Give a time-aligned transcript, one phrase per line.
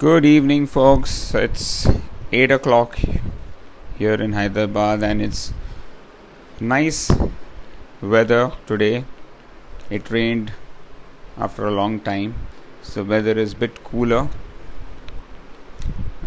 [0.00, 1.34] Good evening, folks.
[1.34, 1.88] It's
[2.30, 3.00] 8 o'clock
[3.98, 5.52] here in Hyderabad, and it's
[6.60, 7.10] nice
[8.00, 9.04] weather today.
[9.90, 10.52] It rained
[11.36, 12.36] after a long time,
[12.80, 14.28] so weather is a bit cooler,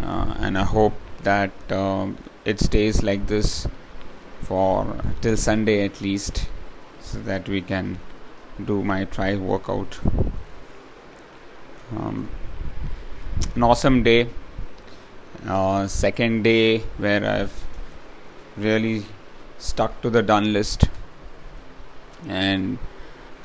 [0.02, 2.08] uh, and I hope that uh,
[2.44, 3.66] it stays like this
[4.42, 6.46] for till Sunday at least,
[7.00, 7.98] so that we can
[8.62, 9.98] do my try workout.
[11.96, 12.28] Um,
[13.54, 14.28] an awesome day.
[15.46, 17.64] Uh, second day where I've
[18.56, 19.04] really
[19.58, 20.84] stuck to the done list,
[22.28, 22.78] and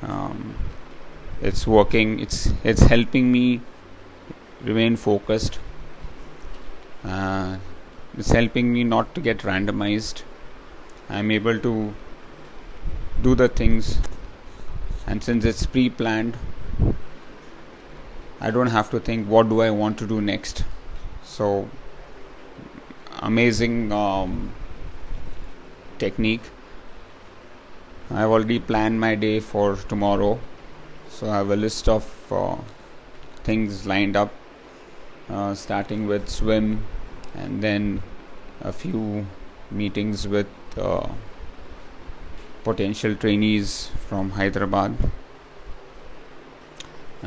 [0.02, 0.56] um,
[1.42, 2.20] it's working.
[2.20, 3.62] It's it's helping me
[4.64, 5.60] remain focused.
[7.04, 7.58] Uh,
[8.18, 10.24] it's helping me not to get randomized.
[11.10, 11.94] I'm able to
[13.24, 14.00] do the things,
[15.08, 16.38] and since it's pre-planned,
[18.40, 20.64] I don't have to think what do I want to do next.
[21.24, 21.68] So
[23.20, 24.54] amazing um,
[25.98, 26.42] technique.
[28.12, 30.40] I've already planned my day for tomorrow,
[31.10, 32.56] so I have a list of uh,
[33.44, 34.32] things lined up,
[35.30, 36.86] uh, starting with swim,
[37.34, 38.02] and then
[38.62, 39.26] a few
[39.72, 41.08] meetings with uh,
[42.64, 44.96] potential trainees from Hyderabad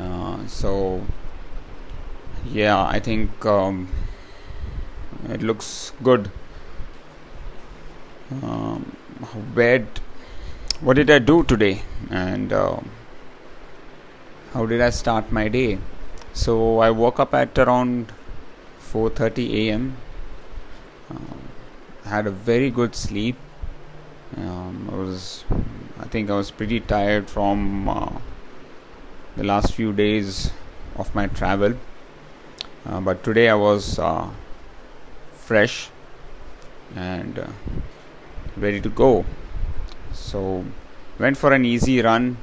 [0.01, 0.71] uh, so
[2.59, 3.87] yeah i think um,
[5.29, 6.29] it looks good.
[8.31, 8.83] Um,
[9.53, 9.85] where
[10.79, 11.83] what did i do today?
[12.09, 12.79] And uh,
[14.53, 15.77] how did i start my day?
[16.33, 18.13] So i woke up at around
[18.91, 19.97] 4:30 a.m.
[21.09, 23.35] Uh, had a very good sleep.
[24.37, 25.45] Um, I was
[25.99, 28.11] I think I was pretty tired from uh,
[29.37, 30.51] the last few days
[30.95, 31.73] of my travel.
[32.85, 34.29] Uh, but today I was uh,
[35.33, 35.89] fresh
[36.95, 37.47] and uh,
[38.57, 39.25] ready to go.
[40.13, 40.65] So
[41.17, 42.37] went for an easy run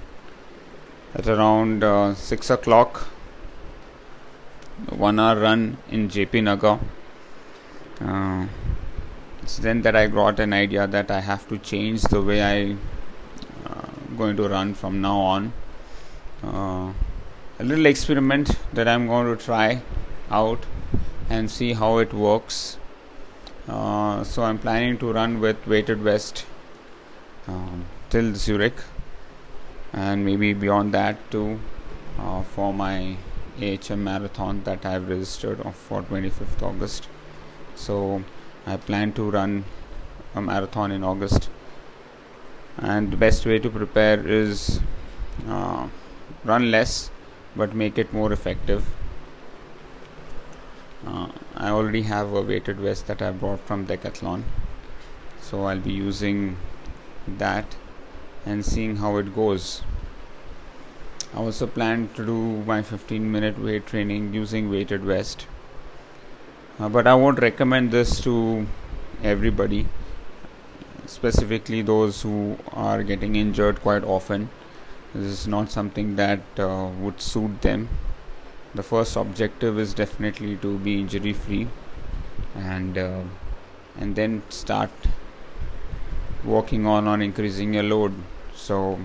[1.14, 3.08] at around uh, six o'clock.
[4.90, 6.80] One hour run in JP Nagar.
[8.00, 8.46] Uh,
[9.42, 12.76] it's then that I got an idea that I have to change the way I
[13.68, 15.52] uh, going to run from now on
[16.44, 16.92] uh,
[17.58, 19.82] a little experiment that I'm going to try
[20.30, 20.64] out
[21.28, 22.78] and see how it works.
[23.68, 26.46] Uh, so I'm planning to run with weighted vest
[27.46, 28.76] um, till Zurich
[29.92, 31.58] and maybe beyond that too
[32.18, 33.16] uh, for my
[33.60, 37.08] AHM marathon that I've registered for 25th August.
[37.74, 38.22] So
[38.66, 39.64] I plan to run
[40.34, 41.48] a marathon in August,
[42.76, 44.80] and the best way to prepare is
[45.48, 45.88] uh,
[46.44, 47.10] run less
[47.56, 48.86] but make it more effective.
[51.06, 54.42] Uh, I already have a weighted vest that I bought from Decathlon
[55.48, 56.56] so I'll be using
[57.26, 57.76] that
[58.44, 59.82] and seeing how it goes.
[61.34, 65.46] I also plan to do my 15 minute weight training using weighted vest.
[66.78, 68.66] Uh, but I won't recommend this to
[69.22, 69.86] everybody
[71.06, 74.48] specifically those who are getting injured quite often
[75.14, 77.88] this is not something that uh, would suit them.
[78.74, 81.66] The first objective is definitely to be injury free
[82.54, 83.22] and uh,
[83.98, 84.90] and then start
[86.44, 88.14] working on on increasing your load.
[88.54, 88.98] So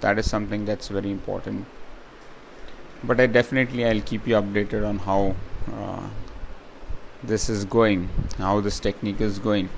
[0.00, 1.66] that is something that's very important.
[3.04, 5.34] But i definitely i'll keep you updated on how
[5.74, 6.08] uh,
[7.22, 8.08] this is going
[8.38, 9.68] how this technique is going.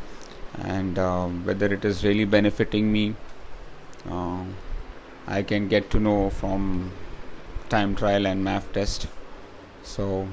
[0.59, 3.17] And uh, whether it is really benefiting me
[4.09, 4.45] uh,
[5.27, 6.93] I can get to know from
[7.69, 9.07] time trial and MAF test.
[9.83, 10.29] So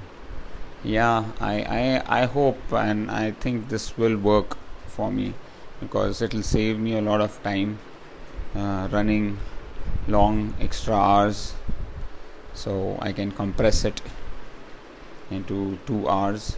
[0.83, 4.57] yeah, I, I I hope and I think this will work
[4.87, 5.33] for me
[5.79, 7.79] because it will save me a lot of time
[8.55, 9.39] uh, running
[10.07, 11.53] long extra hours
[12.53, 14.01] so I can compress it
[15.29, 16.57] into 2 hours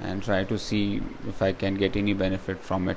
[0.00, 2.96] and try to see if I can get any benefit from it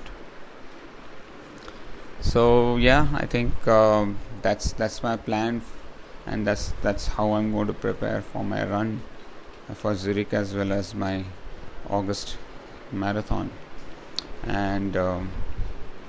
[2.21, 5.61] so yeah I think um, that's that's my plan
[6.25, 9.01] and that's that's how I'm going to prepare for my run
[9.73, 11.23] for Zurich as well as my
[11.89, 12.37] August
[12.91, 13.49] marathon.
[14.45, 15.31] And um,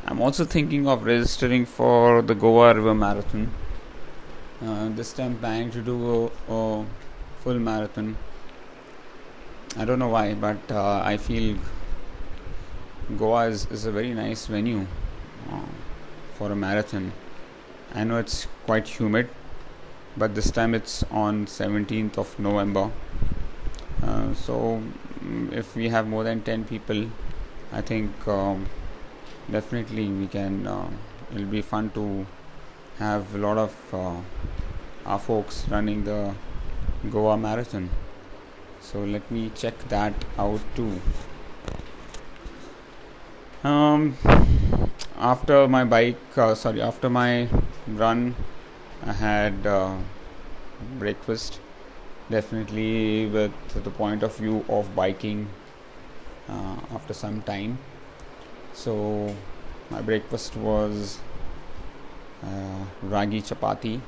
[0.07, 3.51] I'm also thinking of registering for the Goa River Marathon.
[4.65, 6.87] Uh, this time planning to do a, a,
[7.43, 8.17] full marathon.
[9.77, 11.57] I don't know why but uh, I feel
[13.17, 14.87] Goa is, is a very nice venue
[15.51, 15.61] uh,
[16.35, 17.13] for a marathon
[17.95, 19.29] I know it's quite humid,
[20.17, 22.91] but this time it's on 17th of November.
[24.03, 24.83] Uh, so
[25.25, 27.07] mm, if we have more than 10 people
[27.73, 28.67] i think um,
[29.51, 30.89] definitely we can uh,
[31.33, 32.27] it'll be fun to
[32.99, 34.17] have a lot of uh,
[35.07, 36.35] our folks running the
[37.11, 37.89] goa marathon
[38.81, 40.93] so let me check that out too
[43.63, 44.17] um,
[45.17, 47.49] after my bike uh, sorry after my
[47.89, 48.35] run.
[49.07, 49.97] I had uh,
[50.99, 51.61] breakfast
[52.31, 53.53] definitely with
[53.85, 55.49] the point of view of biking
[56.49, 57.79] uh, after some time.
[58.73, 59.35] So
[59.91, 61.19] my breakfast was
[62.43, 64.01] uh, ragi chapati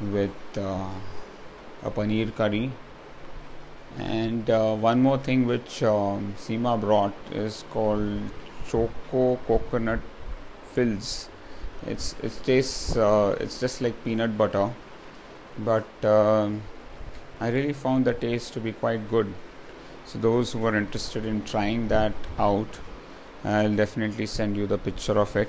[0.00, 0.88] with uh,
[1.82, 2.70] a paneer curry.
[3.98, 8.20] And uh, one more thing which um, Seema brought is called
[8.66, 10.00] choco coconut
[10.72, 11.28] fills
[11.86, 14.70] it's it tastes uh, it's just like peanut butter.
[15.58, 16.62] But um,
[17.40, 19.32] I really found the taste to be quite good.
[20.06, 22.80] So those who are interested in trying that out
[23.44, 25.48] I'll definitely send you the picture of it.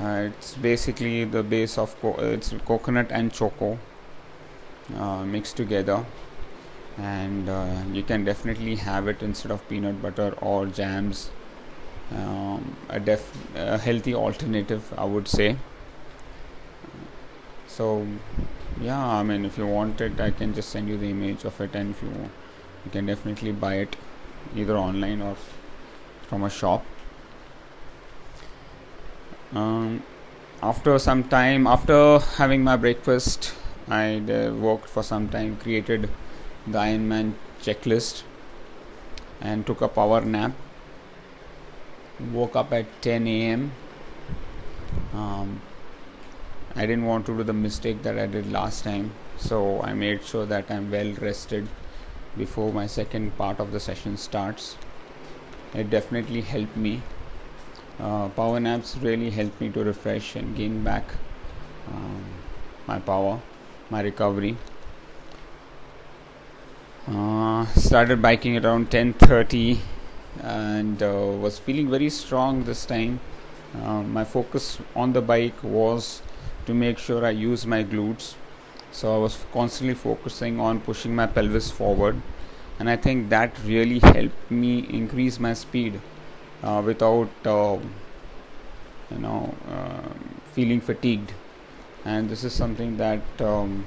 [0.00, 3.78] Uh, it's basically the base of co- it's coconut and choco
[4.96, 6.04] uh, mixed together.
[6.98, 11.30] And uh, you can definitely have it instead of peanut butter or jams
[12.12, 15.56] um, a, def- a healthy alternative i would say
[17.66, 18.06] so
[18.80, 21.60] yeah i mean if you want it i can just send you the image of
[21.60, 22.30] it and if you
[22.84, 23.96] you can definitely buy it
[24.54, 25.36] either online or
[26.28, 26.84] from a shop
[29.54, 30.02] um,
[30.62, 33.54] after some time after having my breakfast
[33.88, 36.08] i uh, worked for some time created
[36.66, 38.22] the Ironman checklist
[39.40, 40.52] and took a power nap.
[42.18, 43.72] Woke up at 10 a.m.
[45.12, 45.60] Um,
[46.76, 50.24] I didn't want to do the mistake that I did last time, so I made
[50.24, 51.68] sure that I'm well rested
[52.36, 54.76] before my second part of the session starts.
[55.74, 57.02] It definitely helped me.
[58.00, 61.04] Uh, power naps really helped me to refresh and gain back
[61.88, 62.24] um,
[62.86, 63.40] my power,
[63.90, 64.56] my recovery
[67.08, 69.78] uh, started biking around 10:30
[70.42, 73.20] and uh, was feeling very strong this time.
[73.82, 76.22] Uh, my focus on the bike was
[76.66, 78.34] to make sure I use my glutes.
[78.92, 82.20] So I was constantly focusing on pushing my pelvis forward.
[82.78, 86.00] And I think that really helped me increase my speed
[86.62, 87.78] uh, without uh,
[89.10, 90.08] you know uh,
[90.52, 91.32] feeling fatigued.
[92.04, 93.84] And this is something that um,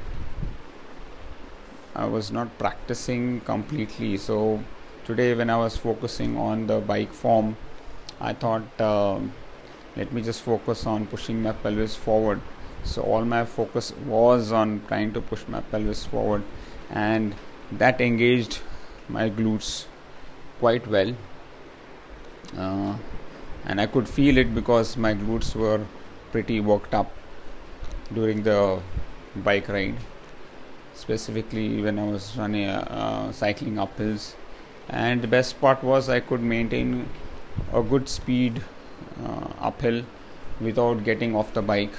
[1.95, 4.17] I was not practicing completely.
[4.17, 4.59] So
[5.07, 7.55] today, when I was focusing on the bike form,
[8.19, 9.19] I thought, uh,
[9.95, 12.41] let me just focus on pushing my pelvis forward.
[12.83, 16.43] So all my focus was on trying to push my pelvis forward,
[16.91, 17.33] and
[17.83, 18.59] that engaged
[19.07, 19.85] my glutes
[20.59, 21.13] quite well.
[22.57, 22.95] Uh,
[23.65, 25.79] and I could feel it because my glutes were
[26.33, 27.11] pretty worked up
[28.13, 28.81] during the
[29.37, 29.95] bike ride
[30.95, 34.35] specifically when I was running uh, cycling up hills.
[34.89, 37.07] And the best part was I could maintain
[37.73, 38.61] a good speed
[39.25, 40.03] uh, uphill
[40.61, 41.93] without getting off the bike.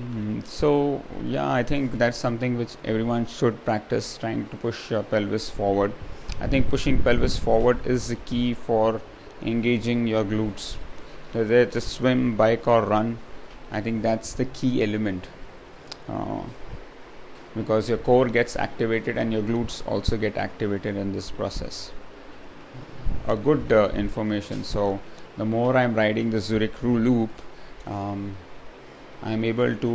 [0.00, 5.02] Mm, so yeah, I think that's something which everyone should practice trying to push your
[5.02, 5.92] pelvis forward.
[6.40, 9.00] I think pushing pelvis forward is the key for
[9.42, 10.76] engaging your glutes.
[11.32, 13.18] Whether it's a swim, bike, or run,
[13.70, 15.26] I think that's the key element.
[16.08, 16.42] Uh,
[17.54, 21.92] because your core gets activated and your glutes also get activated in this process.
[23.26, 24.64] A good uh, information.
[24.64, 25.00] So
[25.40, 27.30] the more i'm riding the zurich loop
[27.86, 28.36] um,
[29.22, 29.92] i'm able to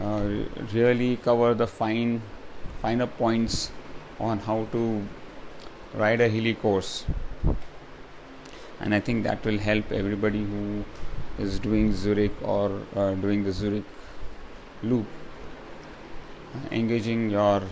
[0.00, 0.24] uh,
[0.72, 2.20] really cover the fine
[2.82, 3.70] finer points
[4.20, 4.82] on how to
[5.94, 7.06] ride a hilly course.
[8.80, 10.84] And i think that will help everybody who
[11.38, 13.84] is doing zurich or uh, doing the zurich
[14.82, 15.06] loop
[16.70, 17.62] engaging your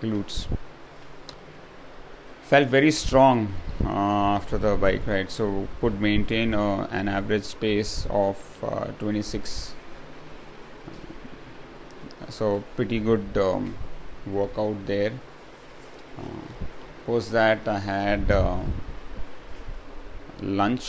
[0.00, 0.46] glutes.
[2.42, 3.52] Felt very strong
[3.84, 9.74] uh, after the bike ride so could maintain uh, an average pace of uh, 26
[12.28, 13.74] so pretty good um,
[14.26, 15.12] workout there.
[16.18, 16.64] Uh,
[17.08, 18.58] post that i had uh,
[20.60, 20.88] lunch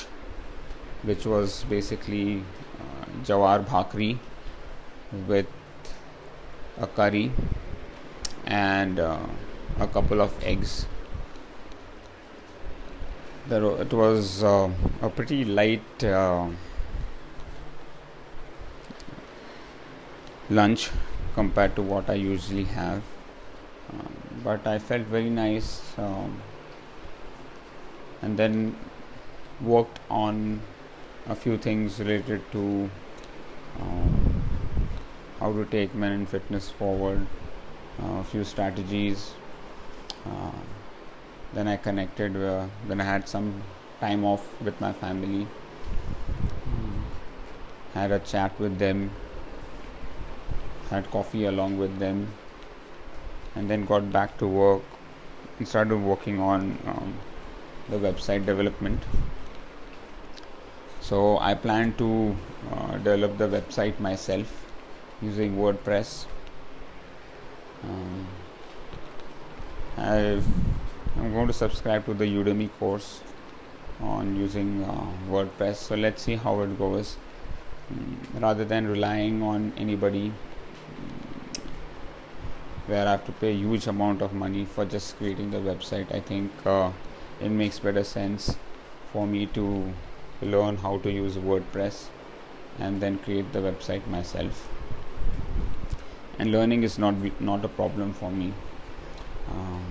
[1.10, 2.42] which was basically
[2.86, 4.10] uh, jawar bhakri
[5.30, 5.59] with
[6.80, 7.32] a curry
[8.46, 9.20] and uh,
[9.80, 10.86] a couple of eggs.
[13.48, 14.70] There, it was uh,
[15.02, 16.48] a pretty light uh,
[20.50, 20.90] lunch
[21.36, 23.02] compared to what I usually have.
[23.92, 26.42] Um, but I felt very nice um,
[28.22, 28.76] and then
[29.62, 30.62] worked on
[31.28, 32.90] a few things related to
[33.80, 34.29] um,
[35.40, 37.26] how to take men in fitness forward
[38.04, 39.32] uh, a few strategies.
[40.26, 40.52] Uh,
[41.54, 43.62] then I connected uh, then I had some
[44.00, 45.48] time off with my family.
[47.94, 49.12] Had a chat with them.
[50.90, 52.28] Had coffee along with them.
[53.56, 54.84] And then got back to work
[55.58, 57.14] and started working on um,
[57.90, 59.02] the website development.
[61.02, 62.36] So i plan to
[62.72, 64.69] uh, develop the website myself
[65.22, 66.26] using wordpress
[67.84, 68.28] um,
[69.98, 73.22] i am going to subscribe to the udemy course
[74.02, 77.18] on using uh, wordpress so let's see how it goes
[77.92, 80.32] um, rather than relying on anybody
[82.90, 86.12] where I have to pay huge amount of money for just creating the website.
[86.14, 86.92] I think uh,
[87.40, 88.58] it makes better sense
[89.14, 89.94] for me to
[90.42, 92.08] learn how to use WordPress
[92.80, 94.68] and then create the website myself.
[96.40, 98.54] And learning is not not a problem for me.
[99.52, 99.84] Um,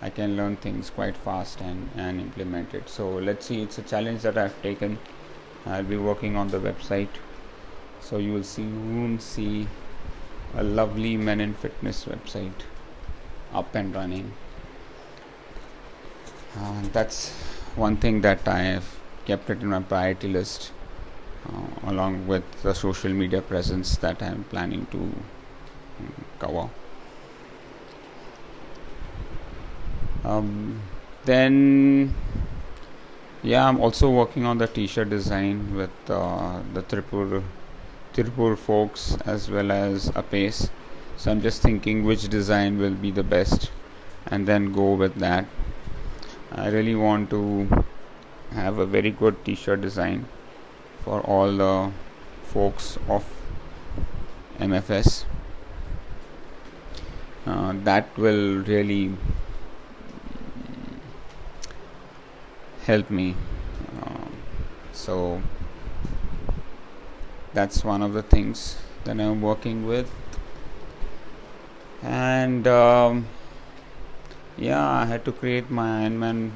[0.00, 2.88] I can learn things quite fast and, and implement it.
[2.88, 3.62] So let's see.
[3.62, 4.98] It's a challenge that I've taken.
[5.66, 7.08] I'll be working on the website.
[8.00, 9.66] So you will see soon see
[10.56, 12.66] a lovely men in fitness website
[13.52, 14.32] up and running.
[16.58, 17.32] Uh, that's
[17.76, 18.84] one thing that I have
[19.24, 20.70] kept it in my priority list,
[21.48, 26.68] uh, along with the social media presence that I am planning to um, cover.
[30.24, 30.80] Um,
[31.24, 32.14] then,
[33.42, 37.42] yeah, I'm also working on the t-shirt design with uh, the Tripur
[38.14, 40.70] Tirupur folks as well as Apace.
[41.16, 43.70] So I'm just thinking which design will be the best
[44.26, 45.46] and then go with that.
[46.52, 47.84] I really want to
[48.52, 50.26] have a very good t-shirt design
[51.04, 51.92] for all the
[52.44, 53.24] folks of
[54.58, 55.24] MFS.
[57.46, 59.12] Uh, that will really
[62.84, 63.34] help me.
[64.00, 64.28] Uh,
[64.92, 65.42] so
[67.52, 70.10] that's one of the things that I'm working with
[72.04, 73.26] and um,
[74.58, 76.50] yeah I had to create my Ironman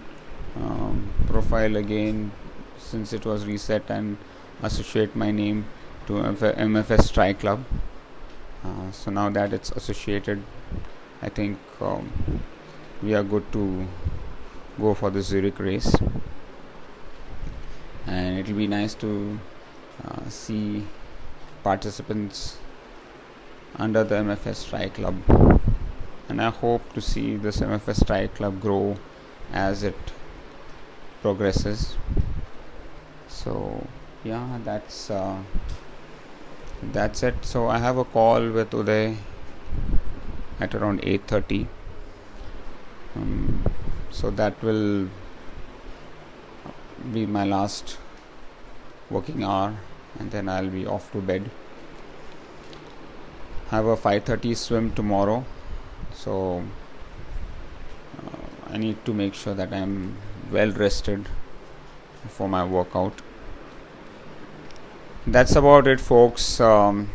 [0.56, 2.30] um, profile again
[2.76, 4.18] since it was reset and
[4.62, 5.66] associate my name
[6.06, 7.64] to MFS Tri Club.
[8.64, 10.42] Uh, so now that it's associated
[11.20, 12.12] I think um,
[13.02, 13.86] we are good to
[14.80, 15.92] go for the Zurich race.
[18.06, 19.38] And it'll be nice to
[20.04, 20.84] uh, see
[21.64, 22.58] participants
[23.76, 25.14] under the MFS Tri Club,
[26.28, 28.96] and I hope to see this MFS Tri Club grow
[29.52, 29.96] as it
[31.20, 31.96] progresses.
[33.28, 33.86] So
[34.28, 35.36] yeah, that's uh,
[36.98, 37.44] that's it.
[37.44, 39.16] So I have a call with Uday
[40.60, 41.66] at around 8:30.
[43.16, 43.64] Um,
[44.10, 45.08] so that will
[47.12, 47.98] be my last
[49.10, 49.74] working hour
[50.18, 51.50] and then I'll be off to bed
[53.70, 55.36] have a 5:30 swim tomorrow
[56.22, 56.34] so
[58.22, 59.94] uh, I need to make sure that I'm
[60.56, 61.28] well rested
[62.36, 63.22] for my workout
[65.32, 67.10] that's about it folks um,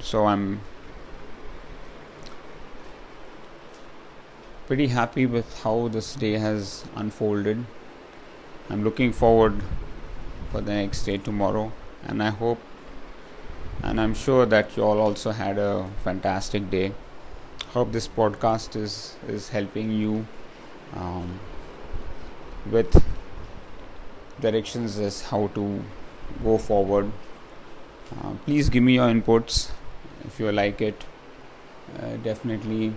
[0.00, 0.60] so I'm
[4.66, 7.64] pretty happy with how this day has unfolded
[8.70, 9.62] I'm looking forward
[10.50, 11.72] for the next day tomorrow
[12.04, 12.58] and I hope
[13.82, 16.92] and I'm sure that you all also had a fantastic day.
[17.72, 20.26] Hope this podcast is is helping you
[20.94, 21.40] um,
[22.70, 23.02] with
[24.40, 25.82] directions as how to
[26.42, 27.10] go forward.
[28.20, 29.70] Uh, please give me your inputs
[30.24, 31.04] if you like it,
[31.98, 32.92] uh, definitely,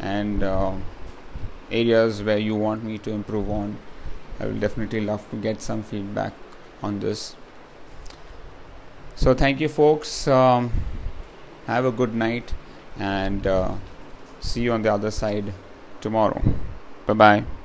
[0.00, 0.72] and uh,
[1.70, 3.76] areas where you want me to improve on.
[4.40, 6.32] I will definitely love to get some feedback
[6.82, 7.36] on this.
[9.16, 10.28] So thank you folks.
[10.28, 10.72] Um,
[11.66, 12.54] have a good night
[12.98, 13.74] and uh,
[14.40, 15.52] see you on the other side
[16.00, 16.40] tomorrow.
[17.06, 17.57] Bye bye